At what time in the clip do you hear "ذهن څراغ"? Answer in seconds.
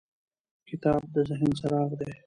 1.29-1.91